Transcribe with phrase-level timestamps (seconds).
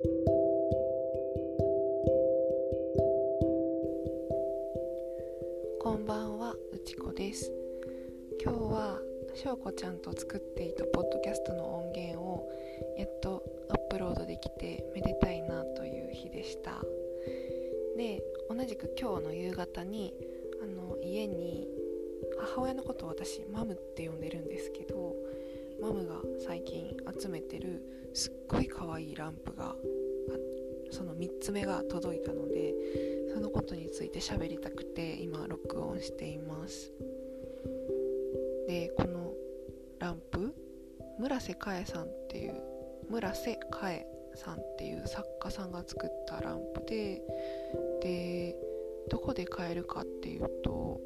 [0.00, 0.06] こ
[5.98, 7.52] んばんは、うちこです。
[8.40, 9.00] 今日は
[9.34, 12.48] しょうこちゃんと作っていたポッドキャストの音源を
[12.96, 16.80] やっとアップロードできてめでたいなという日でした。
[17.96, 20.14] で同じく今日の夕方に
[20.62, 21.66] あの家に
[22.38, 25.16] 母親のことを私マムって呼んでるんですけど
[25.80, 26.16] マムが
[26.46, 27.82] 最近集めてる
[28.14, 29.76] すっごい可愛いランプが
[30.90, 32.74] その3つ目が届いたので
[33.32, 36.92] そのことについて喋りたくて今録音しています。
[38.66, 39.32] でこの
[39.98, 40.54] ランプ
[41.18, 42.54] 村瀬かえさんっていう
[43.08, 47.22] 村瀬かえさんっていう作家さんが作ったランプで
[48.02, 48.56] で
[49.08, 51.00] どこで買えるかっていうと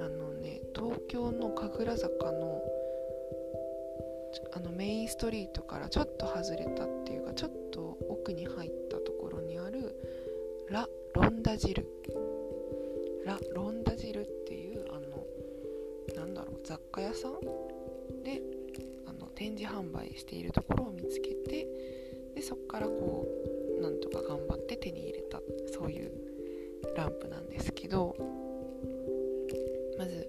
[0.00, 2.62] あのね東京の神楽坂の
[4.52, 9.94] あのメインストリートからちょっと外れたっていうかちょっと奥に入ったところにある
[10.70, 11.86] ラ・ロンダ汁
[13.24, 15.24] ラ・ロンダ汁っていうあの
[16.16, 17.40] なんだろう雑貨屋さん？
[18.22, 18.42] で
[19.06, 21.66] あの展示販売しているところを見つけて
[22.34, 23.26] でそこからこ
[23.78, 25.40] うなんとか頑張って手に入れた
[25.72, 26.10] そういう
[26.96, 28.14] ランプなんですけど
[29.98, 30.28] まず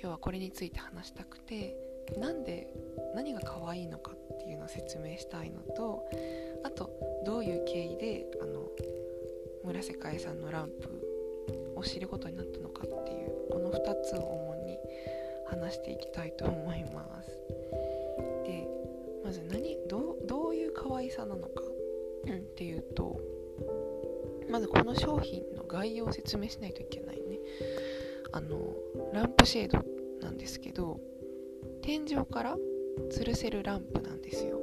[0.00, 1.76] 今日はこれについて話したくて
[2.18, 2.68] なんで
[3.14, 6.04] 何が可愛いのかっていうのを説明したいのと
[6.64, 6.90] あと
[7.24, 8.68] どういう経緯であの
[9.64, 11.12] 村瀬海さんのランプ
[11.76, 14.78] を知ることになったのかっていうこの2つを主に
[15.46, 17.30] 話していきたいと思います。
[18.44, 18.68] で
[19.24, 21.62] まず何どどういう可愛さなのか
[22.28, 23.20] っていうと
[24.50, 27.38] まずこの商品の概要を説明しないといけないね。
[28.32, 28.74] あの
[29.12, 29.84] ランプシェード
[30.20, 30.98] なんですけど
[31.82, 32.56] 天井から
[33.10, 34.60] 吊るせるランプなんですよ。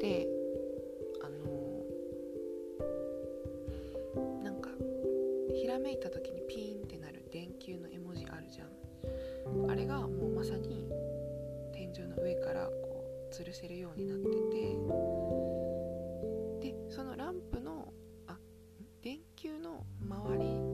[0.00, 0.26] で
[1.22, 1.84] あの
[4.42, 4.70] なんか
[5.54, 9.70] ひらめいた時にピーンってなる電球の絵文字あるじゃん。
[9.70, 10.88] あれがもうまさに
[11.72, 14.76] 天井の上からこう吊るせるようになってて。
[16.60, 17.92] でそのランプの
[18.26, 18.36] あ
[19.02, 20.65] 電球の周り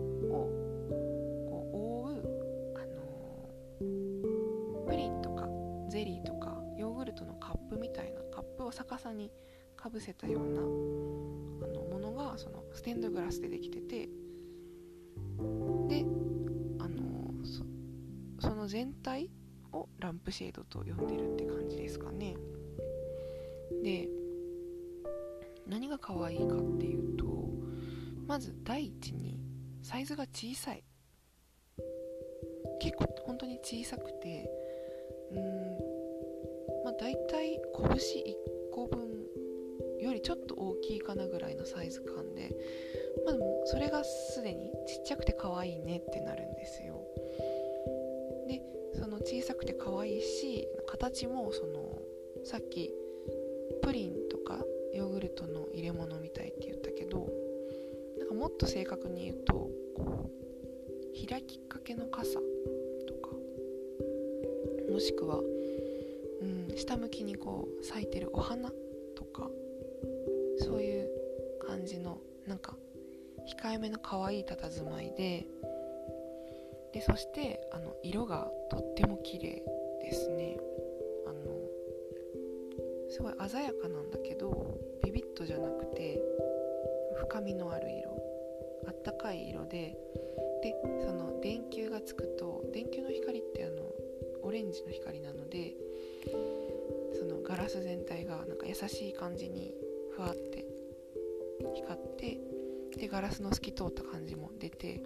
[8.73, 9.31] 逆さに
[9.77, 10.63] かぶせたようなあ
[11.73, 14.09] のものがそのステンドグラスでできてて
[15.89, 16.05] で
[16.79, 17.35] あの
[18.41, 19.31] その全体
[19.73, 22.37] をランプシェードと呼んでるって感じですかね。
[23.83, 24.09] で
[25.67, 27.25] 何が可愛いかっていうと
[28.27, 29.41] まず第一に
[29.83, 30.85] サイズが小さい。
[32.81, 34.51] 結構本当に小さくて
[35.31, 38.62] うんまあ大体拳1個
[40.23, 42.55] ちょっと大きいかなぐらいのサイズ感で。
[43.25, 47.07] まあでもそれがすでにちっちゃくて可愛いねってなるんですよ。
[48.49, 48.63] で
[48.95, 52.03] その小さくて可愛いし形もその
[52.45, 52.93] さっき
[53.83, 57.29] プリンとかヨーグルトの入れ物みたいって言ったけど
[58.19, 60.31] なんかもっと正確に言うとこ
[61.25, 62.41] う開きかけの傘
[63.07, 63.31] とか
[64.91, 68.71] もしくは、うん、下向きにこう咲いてるお花
[69.15, 69.49] とか
[70.63, 71.09] そういう
[71.67, 72.77] 感じのなんか
[73.61, 75.47] 控えめの可愛い佇まいで
[76.93, 79.63] でそしてあの色がとっても綺麗
[80.03, 80.59] ですね。
[81.27, 81.41] あの
[83.11, 86.21] すごい鮮やかなんだけどビビッとじゃなくて
[87.17, 88.13] 深みのある色。
[88.87, 89.97] あったかい色で
[90.63, 90.75] で
[91.07, 93.83] その電球がつくと電球の光ってあの
[94.43, 95.75] オレンジの光なので
[97.19, 99.75] そのガラス全体がなんか優しい感じに
[100.17, 100.65] ふわって
[101.75, 102.39] 光って
[102.97, 105.03] でガラスの透き通った感じも出て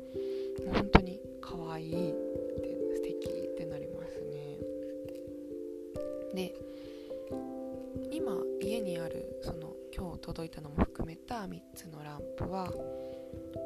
[0.64, 2.14] もう本当に可愛いっ
[2.60, 4.58] て素敵ってなりますね。
[6.34, 6.54] で
[8.10, 12.66] 今家にあるその今日届いたのも含めた3つのランプは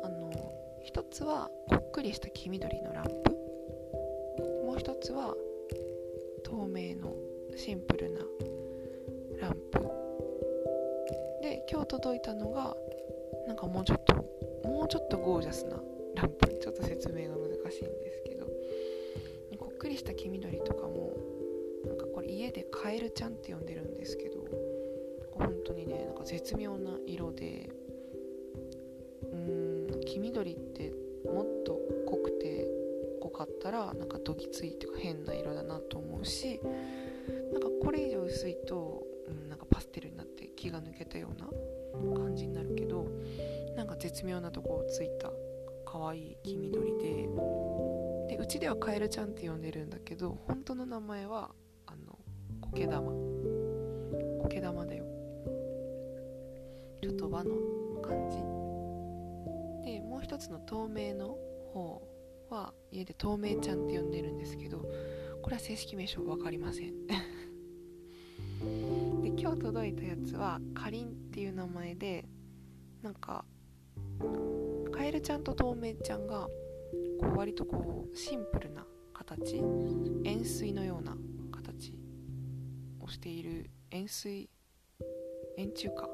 [0.04, 0.30] あの
[0.86, 3.30] 1つはこっくりした黄緑のランプ。
[4.66, 5.34] もう1つは
[6.44, 7.14] 透明の
[7.56, 8.20] シンプルな
[9.40, 9.99] ランプ。
[11.70, 12.76] 今日届いたのが
[13.46, 14.14] なんかもうちょっと
[14.64, 15.76] もうちょっとゴージャスな
[16.16, 18.46] ランプちょっと説明が難しいんですけど
[19.58, 21.16] こっくりした黄緑とかも
[21.86, 24.44] なんかこれ家でカエルちゃんって呼んでるんですけど
[25.32, 27.70] 本当にねなんか絶妙な色で
[29.32, 30.92] うーん黄緑って
[31.24, 32.66] もっと濃くて
[33.20, 36.60] 濃かったらなんかどぎついっていうか変な色だなと思うし
[37.52, 39.04] なんかこれ以上薄いと、
[40.60, 41.48] 気が抜けたような
[42.14, 43.06] 感じになるけど
[43.76, 45.30] なんか絶妙なとこをついた
[45.86, 47.28] 可愛い黄緑で
[48.28, 51.50] でうちではカエルちゃんって呼んでるんだけど本当の名前は
[51.86, 52.18] あの
[52.60, 53.10] 苔玉。
[54.42, 55.04] 苔玉だよ。
[57.02, 57.50] ちょっと和の
[58.02, 58.36] 感じ。
[59.90, 61.36] でもう一つの透明の
[61.72, 62.02] 方
[62.50, 64.84] は家で透明ちゃんって呼んでるんですけど
[65.42, 66.94] これは正式名称分かりません。
[69.38, 72.24] 今日届いたやつはかりんっていう名前で
[73.02, 73.44] なんか
[74.92, 76.46] カエルちゃんと透明ちゃんが
[77.20, 78.84] こう割とこうシンプルな
[79.14, 79.56] 形
[80.24, 81.16] 円錐のような
[81.52, 81.94] 形
[83.00, 84.48] をしている円錐
[85.56, 86.08] 円柱か。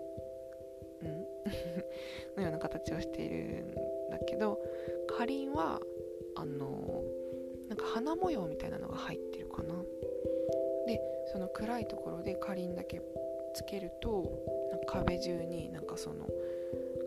[1.02, 1.24] うん？
[2.36, 3.74] のような形をしているん
[4.10, 4.60] だけど
[5.06, 5.80] かりんは
[6.36, 7.04] あの
[7.69, 9.74] なんか花模様みたいなのが入ってるかな。
[11.36, 13.02] その暗いところでかりんだけ
[13.54, 14.24] つけると
[14.86, 16.26] 壁中になんかその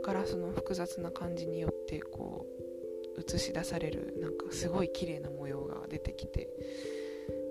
[0.03, 2.45] ガラスの複雑な感じによってこ
[3.17, 6.47] う映し出されるなんかすごい綺麗な模様が出てきて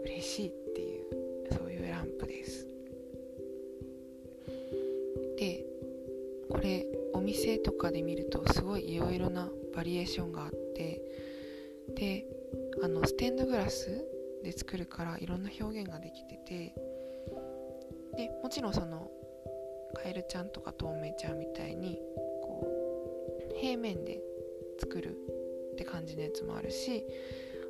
[0.04, 2.69] 嬉しいっていうそういうランプです。
[5.36, 5.64] で
[6.48, 11.02] これお店とかで見るとすごいいろいろなバリエーションがあって
[11.96, 12.25] で
[12.84, 16.75] あのステンドグラスで作るからいろんな表現ができてて
[18.17, 19.11] でもちろんその
[19.94, 21.99] カエルちゃんとか透明ちゃんみたいに
[22.43, 22.67] こ
[23.50, 24.20] う平面で
[24.79, 25.17] 作る
[25.73, 27.05] って感じのやつもあるし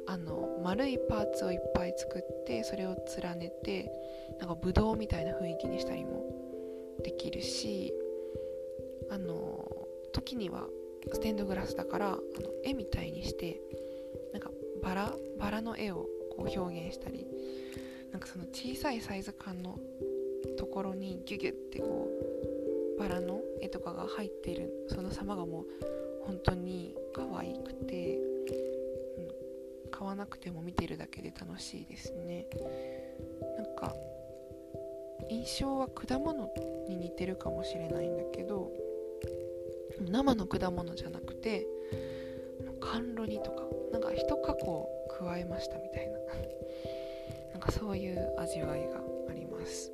[0.07, 3.91] あの丸いパーツをいっぱい作ってそれを連ねて
[4.39, 6.25] なんかブドウみたいな雰囲気にしたりも
[7.05, 7.93] できるし
[9.11, 9.69] あの
[10.13, 10.67] 時には
[11.13, 12.21] ステンドグラスだからあの
[12.65, 13.61] 絵みたいにして
[14.33, 14.51] なんか
[14.83, 16.07] バラバラの絵を
[16.39, 17.27] こう表現したり
[18.13, 19.79] なんかその小さいサイズ感の
[20.57, 22.09] ところにギュギュってこ
[22.97, 25.65] うバラの絵とかが入っているその様がもう
[26.25, 32.47] 本当に可愛くて、うん、買わなくても見てるだけで楽しいですね。
[33.57, 33.95] なんか
[35.31, 36.51] 印象は果物
[36.89, 38.73] に似てるかもしれないんだけど
[40.01, 41.67] 生の果物じゃなくて
[42.81, 43.63] 甘露煮とか
[43.93, 44.89] なんか一加工
[45.19, 46.19] 加えましたみたいな。
[47.53, 49.93] なんかそういう味わいがあります。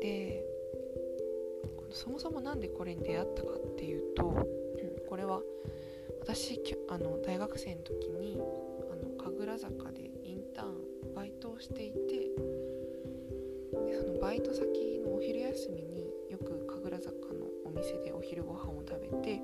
[0.00, 0.44] で
[1.90, 4.34] そもそも何でこれに出会ったかっていうと
[5.08, 5.42] これは
[6.20, 8.40] 私あの大学生の時に
[8.90, 12.30] あの神楽坂でインターンバイトをしていて
[13.86, 19.40] でそのバイト先のお昼休みによく神楽坂のお店でお昼ご飯を食べて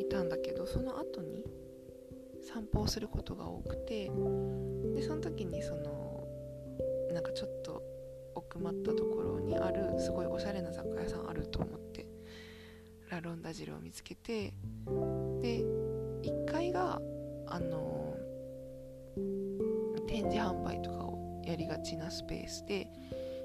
[0.00, 1.44] いたんだけどその後に
[2.52, 4.10] 散歩をすることが多くて
[4.94, 6.26] でその時にその
[7.12, 7.82] なんかちょっと
[8.34, 12.06] 奥まったところにあるすごいおしゃれな雑貨屋さんあると思って
[13.10, 14.54] ラロンダ汁を見つけて
[15.42, 15.64] で
[16.22, 17.00] 1階が
[17.46, 18.16] あの
[20.06, 22.88] 展示販売とかをやりがちなスペースで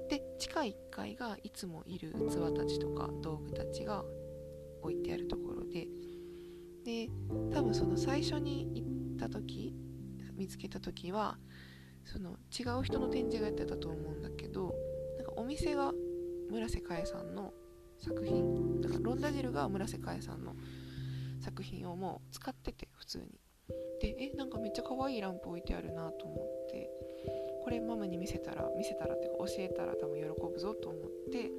[0.10, 4.04] で地下1階がいつもいる器たちとか道具たちが
[4.81, 5.88] 置いてあるところで
[6.84, 7.10] で
[7.51, 9.74] 多分その最初に行った時
[10.36, 11.38] 見つけた時は
[12.06, 14.76] その違う人の展示がやってたと思うんだけど
[15.18, 15.92] なんかお店が
[16.50, 17.54] 村瀬佳恵さんの
[17.98, 20.56] 作品だからロンダジルが村瀬佳恵さんの
[21.42, 23.25] 作品をもう使ってて普通に。
[24.01, 26.38] でえなんかめっちゃ可愛いランプ置いてあるなと思っ
[26.70, 26.89] て
[27.63, 31.01] これママに見せたら見せたらってか教えたら多分喜ぶぞと思っ
[31.32, 31.50] て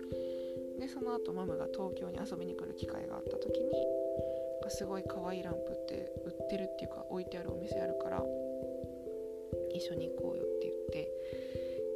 [0.79, 3.96] でその後ママが東京に遊びに来る機会があった時に
[4.71, 8.23] すごい可愛いランプって売ってるっていうか置いてあるお店あるから
[9.75, 11.11] 一緒に行こうよって言って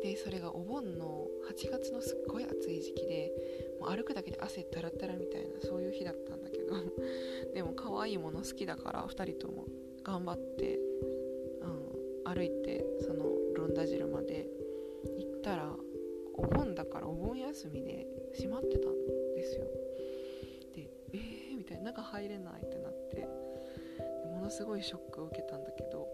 [0.03, 3.33] でそれがお盆の8月のすっごい暑い時期で
[3.81, 6.75] もう歩くだけで汗ダラダラみたいなそういう日だったんだけど
[7.55, 9.67] でも可愛いもの好きだから2人とも
[10.03, 13.25] 頑張って、うん、歩いてその
[13.55, 14.49] ロンダ汁まで
[15.19, 15.77] 行ったら
[16.35, 18.95] お盆だからお盆休みで閉まってたん
[19.35, 19.67] ですよ。
[21.81, 23.27] 中入れないってなって
[24.31, 26.09] ものすごいショックを受けたんだけど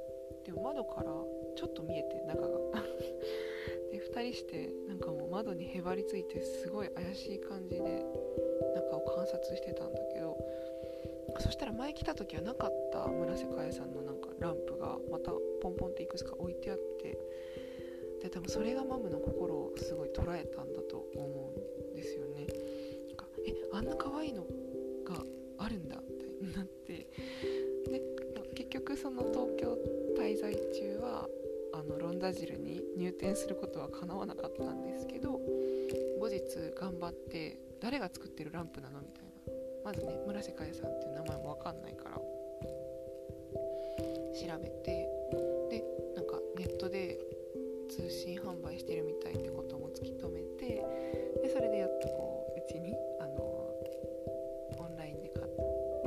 [0.44, 1.10] でも窓から
[1.56, 2.48] ちょっと見えて中が
[3.90, 8.04] で2人してなんかもう窓にへばりついてすごい怪しい感じで
[8.74, 10.36] 中を観察してたんだけど
[11.40, 17.18] そしたら前来た時はなかった村瀬佳代さんのなんかランプがまたポンポンっていくつか置いてあって
[18.22, 22.46] で多分それがマムの心をすごい捉えたんだと思うんですよね。
[23.08, 24.42] なんかえあんな可愛いの
[25.04, 25.22] が
[25.58, 27.08] あるんだみたいになって
[27.90, 28.02] で
[28.54, 29.78] 結局その東京
[30.18, 31.28] 滞在中は
[31.74, 35.40] あのロンダ汁に入店することはかなわなかったんですけど
[36.18, 36.40] 後日
[36.78, 39.26] 頑張って誰が作ってるランプなのみたいな。
[39.86, 42.22] まずね村瀬香さんっていう名前も分かんないから調
[44.60, 45.15] べて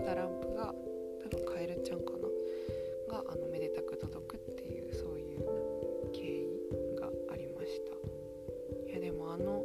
[0.10, 0.74] たランプが
[1.22, 2.18] 多分カエルちゃんかな？
[3.14, 5.40] があのめでたく届くっていうそういう
[6.12, 8.90] 経緯がありました。
[8.90, 9.64] いやでもあの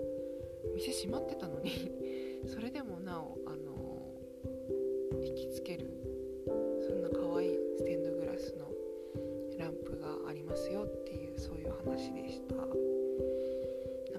[0.74, 1.70] 店閉まってたのに
[2.46, 4.12] それでもなおあの
[5.22, 5.88] 引きつける
[6.86, 8.70] そんな可愛いステンドグラスの
[9.58, 12.56] ランプがありますよっていうそういう話でした。
[12.56, 12.66] なん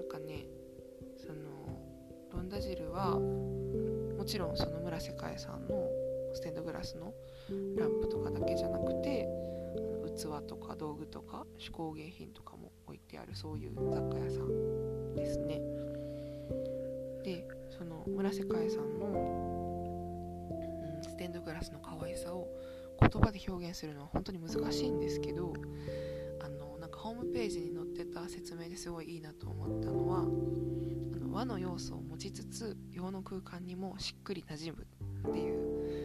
[0.08, 0.48] かね
[1.16, 1.34] その
[2.32, 3.16] ロンダ汁は
[4.16, 5.88] もちろんその村瀬香さんの
[6.36, 7.14] ステンドグラスの
[7.76, 9.26] ランプとかだけじゃなくて
[10.16, 15.60] 器とか道具とか手工芸品とかも置いてあるそういう雑貨屋さんですね。
[17.24, 19.06] でその村瀬香さんの、
[20.96, 22.46] うん、ステンドグラスの可愛さを
[23.00, 25.52] 言葉で表現するのは本当に難しいんですけど
[26.40, 30.22] あのなんかホームページに載ってた説明ですごいいいなと思ったのはあ
[31.18, 34.86] の和の要素を持ちつつ洋の空間にもしっくり馴染む
[35.28, 35.95] っていう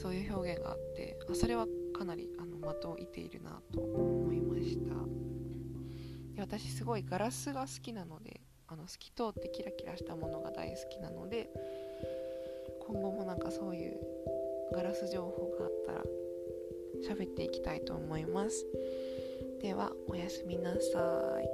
[0.00, 4.94] そういう表現があってあそれはかなりあの的を射ているなと思いました。
[6.34, 11.50] で私すごいガラスが好きなのであの透き通ってキラキラしたものが大好きなので
[12.86, 13.98] 今後もなんかそういう
[14.72, 16.04] ガラス情報があったら
[17.16, 18.66] 喋っていきたいと思います。
[19.60, 21.47] ではおやすみなさい。